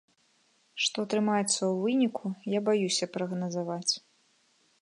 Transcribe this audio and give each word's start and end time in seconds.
Што 0.85 0.97
атрымаецца 1.07 1.51
ў 1.51 1.69
выніку, 1.83 2.25
я 2.57 2.65
баюся 2.71 3.05
прагназаваць. 3.19 3.91